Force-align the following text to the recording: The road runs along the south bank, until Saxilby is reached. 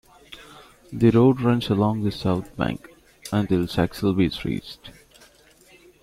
The 0.91 1.11
road 1.11 1.41
runs 1.41 1.69
along 1.69 2.01
the 2.01 2.11
south 2.11 2.57
bank, 2.57 2.89
until 3.31 3.67
Saxilby 3.67 4.25
is 4.25 4.43
reached. 4.43 4.89